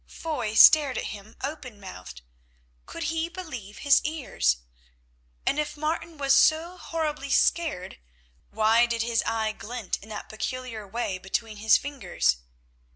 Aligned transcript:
Foy 0.07 0.55
stared 0.55 0.97
at 0.97 1.03
him 1.13 1.35
open 1.43 1.79
mouthed. 1.79 2.23
Could 2.87 3.03
he 3.03 3.29
believe 3.29 3.77
his 3.77 4.01
ears? 4.03 4.57
And 5.45 5.59
if 5.59 5.77
Martin 5.77 6.17
was 6.17 6.33
so 6.33 6.75
horribly 6.77 7.29
scared, 7.29 7.99
why 8.49 8.87
did 8.87 9.03
his 9.03 9.21
eye 9.27 9.51
glint 9.51 9.99
in 10.01 10.09
that 10.09 10.27
peculiar 10.27 10.87
way 10.87 11.19
between 11.19 11.57
his 11.57 11.77
fingers? 11.77 12.37